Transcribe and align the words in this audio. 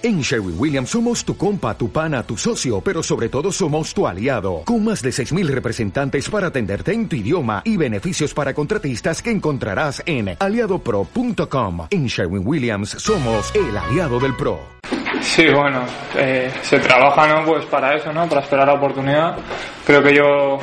En 0.00 0.20
Sherwin 0.20 0.54
Williams 0.56 0.90
somos 0.90 1.24
tu 1.24 1.36
compa, 1.36 1.76
tu 1.76 1.90
pana, 1.90 2.22
tu 2.22 2.36
socio, 2.36 2.80
pero 2.80 3.02
sobre 3.02 3.28
todo 3.28 3.50
somos 3.50 3.92
tu 3.92 4.06
aliado, 4.06 4.62
con 4.64 4.84
más 4.84 5.02
de 5.02 5.10
6.000 5.10 5.48
representantes 5.48 6.30
para 6.30 6.46
atenderte 6.46 6.92
en 6.92 7.08
tu 7.08 7.16
idioma 7.16 7.62
y 7.64 7.76
beneficios 7.76 8.32
para 8.32 8.54
contratistas 8.54 9.20
que 9.20 9.32
encontrarás 9.32 10.00
en 10.06 10.36
aliadopro.com. 10.38 11.88
En 11.90 12.06
Sherwin 12.06 12.46
Williams 12.46 12.90
somos 12.90 13.52
el 13.56 13.76
aliado 13.76 14.20
del 14.20 14.36
PRO. 14.36 14.60
Sí, 15.20 15.46
bueno, 15.52 15.82
eh, 16.16 16.48
se 16.62 16.78
trabaja 16.78 17.26
¿no? 17.26 17.44
pues 17.44 17.64
para 17.64 17.96
eso, 17.96 18.12
¿no? 18.12 18.28
para 18.28 18.42
esperar 18.42 18.68
la 18.68 18.74
oportunidad. 18.74 19.36
Creo 19.84 20.00
que 20.00 20.14
yo 20.14 20.58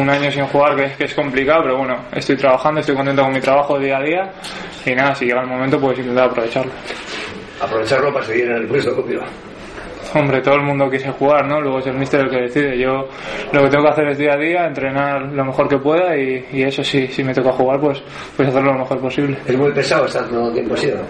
un 0.00 0.08
año 0.08 0.30
sin 0.30 0.46
jugar 0.46 0.76
que, 0.76 0.92
que 0.96 1.04
es 1.06 1.14
complicado, 1.14 1.62
pero 1.64 1.78
bueno, 1.78 1.96
estoy 2.12 2.36
trabajando, 2.36 2.78
estoy 2.78 2.94
contento 2.94 3.24
con 3.24 3.32
mi 3.32 3.40
trabajo 3.40 3.76
día 3.76 3.96
a 3.96 4.02
día 4.02 4.32
y 4.86 4.94
nada, 4.94 5.16
si 5.16 5.24
llega 5.24 5.40
el 5.40 5.48
momento 5.48 5.80
pues 5.80 5.98
intentar 5.98 6.30
aprovecharlo 6.30 6.70
aprovecharlo 7.60 8.12
para 8.12 8.24
seguir 8.26 8.46
en 8.46 8.56
el 8.56 8.66
puesto 8.66 8.94
contigo. 8.94 9.22
Hombre, 10.14 10.40
todo 10.40 10.54
el 10.54 10.62
mundo 10.62 10.88
quiere 10.88 11.10
jugar, 11.10 11.46
¿no? 11.46 11.60
Luego 11.60 11.80
es 11.80 11.86
el 11.86 11.94
míster 11.94 12.20
el 12.20 12.30
que 12.30 12.40
decide. 12.42 12.78
Yo 12.78 13.08
lo 13.52 13.62
que 13.62 13.68
tengo 13.68 13.84
que 13.84 13.90
hacer 13.90 14.08
es 14.08 14.18
día 14.18 14.32
a 14.32 14.38
día, 14.38 14.66
entrenar 14.66 15.22
lo 15.22 15.44
mejor 15.44 15.68
que 15.68 15.76
pueda 15.76 16.16
y, 16.16 16.62
eso 16.62 16.82
sí, 16.82 17.06
si 17.08 17.22
me 17.22 17.34
toca 17.34 17.52
jugar, 17.52 17.78
pues, 17.78 18.02
pues 18.36 18.48
hacerlo 18.48 18.72
lo 18.72 18.78
mejor 18.78 19.00
posible. 19.00 19.36
Es 19.46 19.56
muy 19.56 19.70
pesado 19.72 20.06
estar 20.06 20.26
todo 20.28 20.50
tiempo 20.50 20.74
así, 20.74 20.86
¿no? 20.86 21.02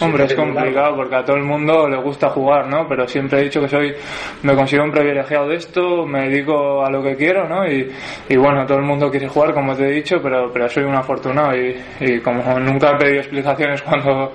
Hombre, 0.00 0.24
es 0.24 0.34
complicado 0.34 0.96
porque 0.96 1.14
a 1.14 1.24
todo 1.24 1.36
el 1.36 1.44
mundo 1.44 1.88
le 1.88 1.96
gusta 1.96 2.28
jugar, 2.28 2.66
¿no? 2.68 2.86
Pero 2.88 3.08
siempre 3.08 3.40
he 3.40 3.44
dicho 3.44 3.60
que 3.60 3.68
soy, 3.68 3.94
me 4.42 4.54
considero 4.54 4.84
un 4.84 4.90
privilegiado 4.92 5.48
de 5.48 5.56
esto, 5.56 6.04
me 6.06 6.28
dedico 6.28 6.84
a 6.84 6.90
lo 6.90 7.02
que 7.02 7.16
quiero, 7.16 7.48
¿no? 7.48 7.66
Y, 7.66 7.90
y 8.28 8.36
bueno, 8.36 8.66
todo 8.66 8.78
el 8.78 8.84
mundo 8.84 9.10
quiere 9.10 9.28
jugar, 9.28 9.54
como 9.54 9.74
te 9.74 9.84
he 9.88 9.92
dicho, 9.92 10.16
pero, 10.22 10.50
pero 10.52 10.68
soy 10.68 10.84
un 10.84 10.94
afortunado 10.94 11.56
y, 11.56 11.76
y 12.00 12.20
como 12.20 12.42
nunca 12.60 12.90
he 12.90 12.96
pedido 12.98 13.20
explicaciones 13.20 13.82
cuando, 13.82 14.32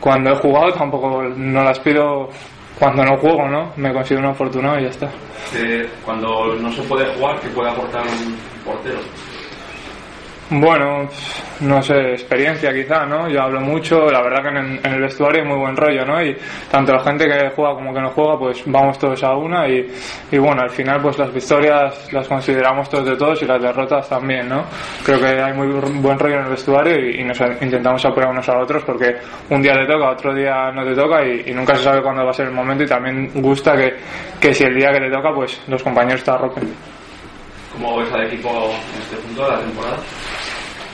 cuando 0.00 0.30
he 0.30 0.36
jugado, 0.36 0.72
tampoco 0.72 1.22
no 1.22 1.64
las 1.64 1.78
pido 1.80 2.28
cuando 2.78 3.04
no 3.04 3.16
juego, 3.18 3.46
¿no? 3.48 3.72
Me 3.76 3.92
considero 3.92 4.26
un 4.26 4.32
afortunado 4.32 4.78
y 4.78 4.84
ya 4.84 4.88
está. 4.88 5.10
cuando 6.04 6.54
no 6.54 6.72
se 6.72 6.82
puede 6.82 7.04
jugar, 7.14 7.38
¿qué 7.40 7.48
puede 7.48 7.70
aportar 7.70 8.02
un 8.02 8.36
portero? 8.64 9.00
Bueno, 10.52 11.08
no 11.60 11.80
sé, 11.80 12.10
experiencia 12.10 12.74
quizá, 12.74 13.06
¿no? 13.06 13.28
Yo 13.28 13.40
hablo 13.40 13.60
mucho, 13.60 14.10
la 14.10 14.20
verdad 14.20 14.42
que 14.42 14.58
en, 14.58 14.94
el 14.94 15.00
vestuario 15.00 15.42
hay 15.42 15.48
muy 15.48 15.58
buen 15.58 15.76
rollo, 15.76 16.04
¿no? 16.04 16.20
Y 16.20 16.36
tanto 16.68 16.92
la 16.92 16.98
gente 17.04 17.28
que 17.28 17.50
juega 17.54 17.74
como 17.74 17.94
que 17.94 18.00
no 18.00 18.10
juega, 18.10 18.36
pues 18.36 18.62
vamos 18.66 18.98
todos 18.98 19.22
a 19.22 19.36
una 19.36 19.68
y, 19.68 19.88
y 20.32 20.38
bueno, 20.38 20.62
al 20.62 20.70
final 20.70 21.00
pues 21.00 21.16
las 21.18 21.32
victorias 21.32 22.12
las 22.12 22.26
consideramos 22.26 22.90
todos 22.90 23.06
de 23.06 23.16
todos 23.16 23.40
y 23.42 23.44
las 23.44 23.62
derrotas 23.62 24.08
también, 24.08 24.48
¿no? 24.48 24.64
Creo 25.04 25.20
que 25.20 25.40
hay 25.40 25.52
muy 25.52 25.68
buen 25.68 26.18
rollo 26.18 26.38
en 26.38 26.42
el 26.42 26.50
vestuario 26.50 26.98
y, 26.98 27.22
nos 27.22 27.40
intentamos 27.60 28.04
apoyar 28.04 28.30
unos 28.30 28.48
a 28.48 28.58
otros 28.58 28.82
porque 28.82 29.18
un 29.50 29.62
día 29.62 29.74
te 29.74 29.86
toca, 29.86 30.10
otro 30.10 30.34
día 30.34 30.72
no 30.72 30.84
te 30.84 30.96
toca 30.96 31.24
y, 31.24 31.54
nunca 31.54 31.76
se 31.76 31.84
sabe 31.84 32.02
cuándo 32.02 32.24
va 32.24 32.30
a 32.30 32.34
ser 32.34 32.46
el 32.46 32.54
momento 32.54 32.82
y 32.82 32.88
también 32.88 33.30
gusta 33.34 33.76
que, 33.76 33.94
que 34.40 34.52
si 34.52 34.64
el 34.64 34.74
día 34.74 34.90
que 34.90 34.98
te 34.98 35.10
toca, 35.10 35.32
pues 35.32 35.60
los 35.68 35.80
compañeros 35.80 36.24
te 36.24 36.30
arropen. 36.32 36.74
¿Cómo 37.72 37.98
ves 37.98 38.12
al 38.12 38.26
equipo 38.26 38.48
en 38.48 39.00
este 39.00 39.16
punto 39.16 39.44
de 39.44 39.50
la 39.50 39.58
temporada? 39.60 39.96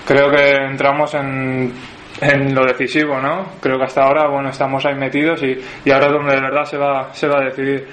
Creo 0.06 0.30
que 0.30 0.52
entramos 0.70 1.12
en, 1.14 1.72
en 2.20 2.54
lo 2.54 2.64
decisivo, 2.64 3.18
¿no? 3.20 3.46
Creo 3.60 3.76
que 3.76 3.84
hasta 3.84 4.04
ahora, 4.04 4.28
bueno, 4.28 4.50
estamos 4.50 4.84
ahí 4.86 4.94
metidos 4.94 5.42
y, 5.42 5.58
y 5.84 5.90
ahora 5.90 6.06
es 6.06 6.12
donde 6.12 6.34
de 6.34 6.40
verdad 6.40 6.64
se 6.64 6.76
va, 6.78 7.12
se 7.12 7.26
va 7.26 7.40
a 7.40 7.44
decidir. 7.44 7.86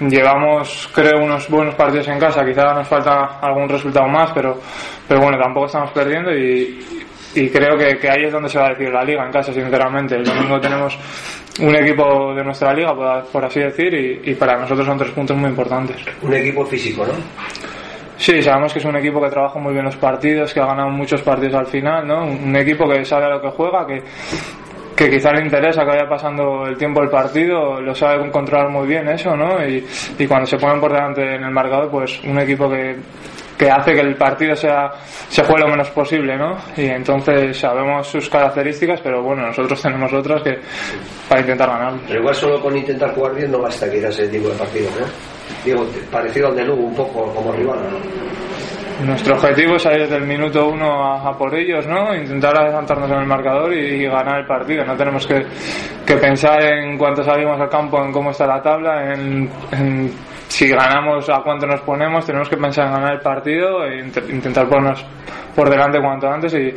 Llevamos, 0.00 0.88
creo, 0.94 1.22
unos 1.22 1.46
buenos 1.50 1.74
partidos 1.74 2.08
en 2.08 2.18
casa, 2.18 2.42
quizá 2.44 2.72
nos 2.72 2.88
falta 2.88 3.38
algún 3.42 3.68
resultado 3.68 4.08
más, 4.08 4.30
pero, 4.32 4.58
pero 5.06 5.20
bueno, 5.20 5.36
tampoco 5.38 5.66
estamos 5.66 5.90
perdiendo 5.90 6.34
y, 6.34 6.78
y 7.34 7.48
creo 7.50 7.76
que, 7.76 8.08
ahí 8.08 8.24
es 8.24 8.32
donde 8.32 8.48
se 8.48 8.58
va 8.58 8.66
a 8.66 8.68
decidir 8.70 8.92
la 8.92 9.04
liga, 9.04 9.26
en 9.26 9.32
casa, 9.32 9.52
sinceramente. 9.52 10.16
El 10.16 10.24
domingo 10.24 10.58
tenemos 10.58 10.98
un 11.60 11.76
equipo 11.76 12.32
de 12.34 12.42
nuestra 12.44 12.72
liga, 12.72 12.94
por 13.30 13.44
así 13.44 13.60
decir, 13.60 13.92
y, 13.92 14.30
y 14.30 14.34
para 14.36 14.56
nosotros 14.56 14.86
son 14.86 14.96
tres 14.96 15.10
puntos 15.10 15.36
muy 15.36 15.50
importantes. 15.50 15.96
Un 16.22 16.32
equipo 16.32 16.64
físico, 16.64 17.04
¿no? 17.04 17.12
Sí, 18.20 18.42
sabemos 18.42 18.70
que 18.74 18.80
es 18.80 18.84
un 18.84 18.96
equipo 18.96 19.18
que 19.18 19.30
trabaja 19.30 19.58
muy 19.58 19.72
bien 19.72 19.86
los 19.86 19.96
partidos, 19.96 20.52
que 20.52 20.60
ha 20.60 20.66
ganado 20.66 20.90
muchos 20.90 21.22
partidos 21.22 21.54
al 21.54 21.66
final, 21.66 22.06
¿no? 22.06 22.26
Un 22.26 22.54
equipo 22.54 22.86
que 22.86 23.02
sabe 23.02 23.24
a 23.24 23.30
lo 23.30 23.40
que 23.40 23.48
juega, 23.48 23.86
que, 23.86 24.02
que 24.94 25.08
quizá 25.08 25.32
le 25.32 25.42
interesa 25.42 25.86
que 25.86 25.92
vaya 25.92 26.06
pasando 26.06 26.66
el 26.66 26.76
tiempo 26.76 27.00
del 27.00 27.08
partido, 27.08 27.80
lo 27.80 27.94
sabe 27.94 28.30
controlar 28.30 28.68
muy 28.68 28.86
bien 28.86 29.08
eso, 29.08 29.34
¿no? 29.34 29.66
Y, 29.66 29.82
y 30.18 30.26
cuando 30.26 30.46
se 30.46 30.58
ponen 30.58 30.78
por 30.78 30.92
delante 30.92 31.36
en 31.36 31.44
el 31.44 31.50
marcador, 31.50 31.90
pues 31.90 32.22
un 32.22 32.38
equipo 32.38 32.68
que, 32.68 32.94
que 33.60 33.70
hace 33.70 33.92
que 33.92 34.00
el 34.00 34.16
partido 34.16 34.56
sea 34.56 34.90
se 35.28 35.44
juegue 35.44 35.64
lo 35.64 35.68
menos 35.68 35.90
posible, 35.90 36.34
¿no? 36.34 36.56
Y 36.78 36.86
entonces 36.86 37.58
sabemos 37.58 38.06
sus 38.06 38.30
características, 38.30 39.02
pero 39.02 39.22
bueno, 39.22 39.42
nosotros 39.48 39.82
tenemos 39.82 40.10
otras 40.14 40.42
que 40.42 40.58
para 41.28 41.42
intentar 41.42 41.68
ganar. 41.68 41.92
Pero 42.06 42.20
igual 42.20 42.34
solo 42.34 42.58
con 42.62 42.74
intentar 42.74 43.14
jugar 43.14 43.34
bien 43.34 43.52
no 43.52 43.58
basta 43.58 43.90
quizás 43.90 44.18
ese 44.18 44.28
tipo 44.28 44.48
de 44.48 44.54
partido, 44.54 44.88
¿no? 44.98 45.06
digo, 45.62 45.86
parecido 46.10 46.48
al 46.48 46.56
de 46.56 46.64
Lugo 46.64 46.84
un 46.84 46.94
poco 46.94 47.34
como 47.34 47.52
rival. 47.52 47.78
Nuestro 49.04 49.34
objetivo 49.34 49.76
es 49.76 49.82
salir 49.82 50.00
desde 50.00 50.16
el 50.16 50.26
minuto 50.26 50.68
uno 50.68 51.14
a, 51.14 51.36
por 51.36 51.54
ellos, 51.54 51.86
¿no? 51.86 52.14
Intentar 52.14 52.58
adelantarnos 52.58 53.10
en 53.10 53.18
el 53.18 53.26
marcador 53.26 53.74
y, 53.74 54.06
ganar 54.06 54.40
el 54.40 54.46
partido. 54.46 54.84
No 54.84 54.96
tenemos 54.96 55.26
que, 55.26 55.42
que, 56.06 56.16
pensar 56.16 56.62
en 56.64 56.96
cuánto 56.96 57.22
salimos 57.22 57.60
al 57.60 57.68
campo, 57.68 58.02
en 58.02 58.12
cómo 58.12 58.30
está 58.30 58.46
la 58.46 58.62
tabla, 58.62 59.14
en, 59.14 59.50
si 60.50 60.68
ganamos 60.68 61.28
a 61.30 61.42
cuánto 61.42 61.66
nos 61.66 61.80
ponemos. 61.82 62.26
Tenemos 62.26 62.48
que 62.48 62.56
pensar 62.56 62.86
en 62.88 62.92
ganar 62.92 63.14
el 63.14 63.20
partido 63.20 63.84
e 63.84 64.00
intentar 64.00 64.68
ponernos 64.68 65.04
por 65.54 65.70
delante 65.70 66.00
cuanto 66.00 66.28
antes 66.28 66.52
y, 66.54 66.74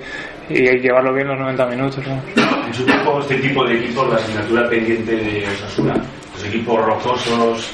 llevarlo 0.54 1.14
bien 1.14 1.28
los 1.28 1.40
90 1.40 1.66
minutos. 1.68 2.06
¿no? 2.08 2.22
En 2.68 2.74
su 2.74 2.86
tiempo, 2.86 3.20
este 3.20 3.36
tipo 3.38 3.66
de 3.66 3.80
equipos, 3.80 4.10
la 4.10 4.16
asignatura 4.16 4.70
pendiente 4.70 5.16
de 5.16 5.48
Osasuna, 5.48 5.96
los 6.34 6.46
equipos 6.46 6.86
rocosos, 6.86 7.74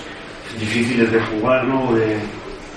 difíciles 0.57 1.11
de 1.11 1.19
jugar, 1.19 1.65
¿no? 1.65 1.93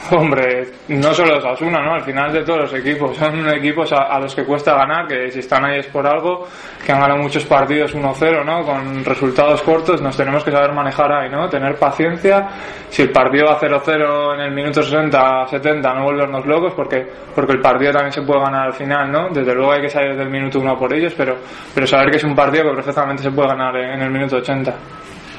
Hombre, 0.10 0.66
no 0.88 1.14
solo 1.14 1.38
Osasuna, 1.38 1.80
¿no? 1.80 1.94
Al 1.94 2.02
final 2.02 2.32
de 2.32 2.42
todos 2.42 2.62
los 2.62 2.74
equipos. 2.74 3.16
Son 3.16 3.48
equipos 3.50 3.92
a, 3.92 4.18
los 4.18 4.34
que 4.34 4.44
cuesta 4.44 4.74
ganar, 4.74 5.06
que 5.06 5.30
si 5.30 5.38
están 5.38 5.64
ahí 5.64 5.78
es 5.78 5.86
por 5.86 6.06
algo, 6.06 6.46
que 6.84 6.92
han 6.92 7.00
ganado 7.00 7.20
muchos 7.22 7.44
partidos 7.44 7.94
1-0, 7.94 8.44
¿no? 8.44 8.64
Con 8.64 9.04
resultados 9.04 9.62
cortos, 9.62 10.02
nos 10.02 10.16
tenemos 10.16 10.42
que 10.42 10.50
saber 10.50 10.72
manejar 10.72 11.12
ahí, 11.12 11.30
¿no? 11.30 11.48
Tener 11.48 11.76
paciencia. 11.76 12.48
Si 12.88 13.02
el 13.02 13.10
partido 13.10 13.46
va 13.46 13.60
0-0 13.60 14.34
en 14.34 14.40
el 14.40 14.50
minuto 14.52 14.82
60-70, 14.82 15.94
no 15.94 16.04
volvernos 16.04 16.46
locos, 16.46 16.72
porque, 16.74 17.06
porque 17.34 17.52
el 17.52 17.60
partido 17.60 17.92
también 17.92 18.12
se 18.12 18.22
puede 18.22 18.40
ganar 18.40 18.66
al 18.66 18.74
final, 18.74 19.10
¿no? 19.10 19.28
Desde 19.30 19.54
luego 19.54 19.72
hay 19.72 19.82
que 19.82 19.88
salir 19.88 20.10
desde 20.10 20.24
el 20.24 20.30
minuto 20.30 20.58
1 20.58 20.78
por 20.78 20.92
ellos, 20.92 21.14
pero, 21.16 21.36
pero 21.74 21.86
saber 21.86 22.10
que 22.10 22.16
es 22.16 22.24
un 22.24 22.34
partido 22.34 22.64
que 22.64 22.74
perfectamente 22.74 23.22
se 23.22 23.30
puede 23.30 23.48
ganar 23.48 23.76
en 23.76 24.02
el 24.02 24.10
minuto 24.10 24.36
80 24.36 24.74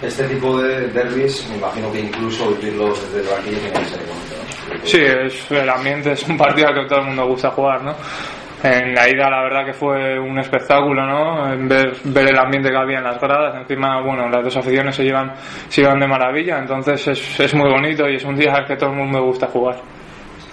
este 0.04 0.28
tipo 0.28 0.58
de 0.62 0.88
derbis, 0.88 1.48
me 1.50 1.56
imagino 1.56 1.90
que 1.92 2.02
incluso 2.02 2.50
vivirlos 2.56 3.02
desde 3.04 3.22
el 3.22 3.28
banquillo 3.28 3.58
tiene 3.58 3.80
que 3.80 3.86
ser 3.86 4.00
Sí, 4.84 5.00
es, 5.02 5.50
el 5.52 5.70
ambiente 5.70 6.12
es 6.12 6.28
un 6.28 6.38
partido 6.38 6.74
que 6.74 6.86
todo 6.88 7.00
el 7.00 7.08
mundo 7.08 7.28
gusta 7.28 7.52
jugar, 7.52 7.82
¿no? 7.84 7.96
En 8.64 8.94
la 8.94 9.10
ida 9.10 9.30
la 9.30 9.44
verdad 9.44 9.66
que 9.66 9.74
fue 9.74 10.18
un 10.18 10.40
espectáculo, 10.40 11.06
¿no? 11.06 11.68
Ver, 11.68 11.98
ver 12.06 12.30
el 12.30 12.38
ambiente 12.38 12.70
que 12.70 12.78
había 12.78 13.00
en 13.00 13.04
las 13.04 13.20
gradas, 13.20 13.56
encima, 13.62 14.02
bueno, 14.02 14.30
las 14.30 14.44
dos 14.44 14.56
aficiones 14.56 14.96
se 14.96 15.04
llevan, 15.04 15.34
se 15.68 15.82
llevan 15.82 16.00
de 16.00 16.08
maravilla, 16.08 16.60
entonces 16.60 17.08
es, 17.08 17.40
es 17.40 17.54
muy 17.56 17.70
bonito 17.70 18.08
y 18.08 18.16
es 18.16 18.24
un 18.24 18.36
día 18.36 18.54
al 18.54 18.66
que 18.66 18.78
todo 18.78 18.92
el 18.92 18.98
mundo 18.98 19.22
gusta 19.22 19.48
jugar. 19.48 19.76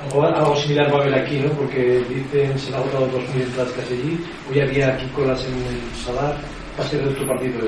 Algo, 0.02 0.56
similar 0.56 0.92
va 0.92 0.98
a 0.98 1.02
haber 1.02 1.14
aquí, 1.14 1.40
¿no? 1.40 1.50
Porque 1.50 2.02
dicen, 2.08 2.58
se 2.58 2.74
han 2.74 2.80
agotado 2.80 3.06
2.000 3.12 3.42
entradas 3.42 3.72
casi 3.72 3.94
allí, 3.94 4.24
hoy 4.50 4.60
había 4.60 4.88
aquí 4.88 5.06
colas 5.14 5.44
en 5.44 5.54
el 5.54 5.94
Salar, 5.94 6.36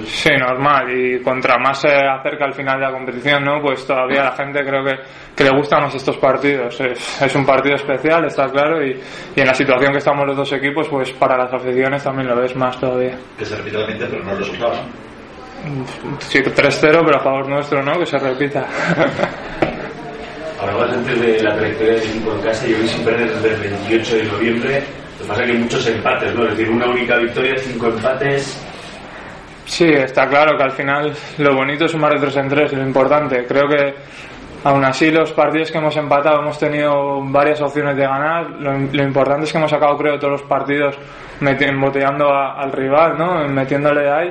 Sí, 0.06 0.30
normal. 0.38 0.90
Y 0.90 1.20
contra 1.22 1.58
más 1.58 1.80
se 1.80 1.88
acerca 1.88 2.44
al 2.44 2.54
final 2.54 2.78
de 2.78 2.86
la 2.86 2.92
competición, 2.92 3.44
¿no? 3.44 3.60
Pues 3.60 3.86
todavía 3.86 4.24
la 4.24 4.32
gente 4.32 4.60
creo 4.64 4.84
que, 4.84 4.96
que 5.36 5.44
le 5.44 5.50
gustan 5.50 5.82
más 5.82 5.94
estos 5.94 6.16
partidos. 6.16 6.80
Es, 6.80 7.34
un 7.34 7.44
partido 7.44 7.74
especial, 7.76 8.24
está 8.24 8.48
claro, 8.48 8.84
y, 8.84 9.00
y, 9.34 9.40
en 9.40 9.46
la 9.46 9.54
situación 9.54 9.92
que 9.92 9.98
estamos 9.98 10.26
los 10.26 10.36
dos 10.36 10.52
equipos, 10.52 10.88
pues 10.88 11.12
para 11.12 11.36
las 11.36 11.52
aficiones 11.52 12.02
también 12.02 12.28
lo 12.28 12.36
ves 12.36 12.54
más 12.56 12.78
todavía. 12.78 13.18
Que 13.38 13.44
se 13.44 13.56
repita 13.56 13.78
la 13.78 13.86
pero 13.86 14.24
no 14.24 14.32
el 14.32 14.38
resultado. 14.38 14.74
Sí, 16.20 16.38
3-0, 16.38 16.80
pero 17.04 17.16
a 17.16 17.20
favor 17.20 17.48
nuestro, 17.48 17.82
¿no? 17.82 17.98
Que 17.98 18.06
se 18.06 18.18
repita. 18.18 18.66
Hablabas 20.60 20.92
antes 20.92 21.20
de 21.20 21.42
la 21.42 21.54
trayectoria 21.56 21.94
de 21.94 22.04
equipo 22.04 22.32
en 22.32 22.40
casa. 22.40 22.66
Yo 22.66 22.78
vi 22.78 22.88
sin 22.88 23.04
perder 23.04 23.30
desde 23.34 23.54
el 23.54 23.60
28 23.60 24.16
de 24.16 24.24
noviembre. 24.24 24.82
Lo 25.18 25.22
que 25.22 25.28
pasa 25.28 25.42
es 25.42 25.46
que 25.46 25.52
hay 25.52 25.62
muchos 25.62 25.86
empates, 25.86 26.34
¿no? 26.34 26.44
Es 26.44 26.56
decir, 26.56 26.70
una 26.70 26.86
única 26.86 27.16
victoria, 27.16 27.54
cinco 27.58 27.88
empates 27.88 28.60
Sí, 29.72 29.86
está 29.86 30.28
claro 30.28 30.54
que 30.54 30.64
al 30.64 30.72
final 30.72 31.14
lo 31.38 31.54
bonito 31.54 31.86
es 31.86 31.92
sumar 31.92 32.12
de 32.12 32.20
tres 32.20 32.36
en 32.36 32.46
tres, 32.46 32.74
lo 32.74 32.82
importante. 32.82 33.46
Creo 33.46 33.66
que 33.66 33.94
aún 34.64 34.84
así 34.84 35.10
los 35.10 35.32
partidos 35.32 35.72
que 35.72 35.78
hemos 35.78 35.96
empatado 35.96 36.42
hemos 36.42 36.58
tenido 36.58 37.22
varias 37.22 37.58
opciones 37.62 37.96
de 37.96 38.02
ganar. 38.02 38.50
Lo, 38.50 39.02
importante 39.02 39.44
es 39.44 39.52
que 39.52 39.56
hemos 39.56 39.70
sacado, 39.70 39.96
creo, 39.96 40.18
todos 40.18 40.32
los 40.32 40.42
partidos 40.42 40.98
embotellando 41.40 42.30
al 42.34 42.70
rival, 42.70 43.16
¿no? 43.16 43.48
metiéndole 43.48 44.10
ahí. 44.10 44.30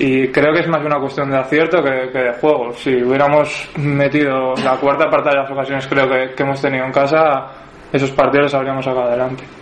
Y 0.00 0.26
creo 0.32 0.52
que 0.52 0.62
es 0.62 0.68
más 0.68 0.84
una 0.84 0.98
cuestión 0.98 1.30
de 1.30 1.38
acierto 1.38 1.80
que, 1.84 2.18
de 2.18 2.32
juego. 2.40 2.72
Si 2.72 3.00
hubiéramos 3.00 3.70
metido 3.76 4.54
la 4.56 4.76
cuarta 4.76 5.08
parte 5.08 5.30
de 5.30 5.36
las 5.36 5.50
ocasiones 5.52 5.86
creo 5.86 6.08
que 6.34 6.42
hemos 6.42 6.60
tenido 6.60 6.84
en 6.84 6.90
casa, 6.90 7.46
esos 7.92 8.10
partidos 8.10 8.46
los 8.46 8.54
habríamos 8.54 8.84
sacado 8.84 9.06
adelante. 9.06 9.59